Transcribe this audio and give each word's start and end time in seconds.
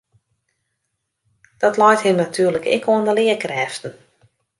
Dat 1.61 1.77
leit 1.81 2.01
him 2.05 2.15
natuerlik 2.19 2.65
ek 2.75 2.83
oan 2.93 3.05
de 3.07 3.13
learkrêften. 3.17 3.93